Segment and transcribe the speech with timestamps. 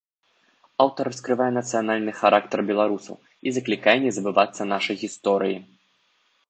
[0.85, 3.15] Аўтар раскрывае нацыянальны характар беларусаў
[3.47, 5.57] і заклікае не забывацца нашай гісторыі.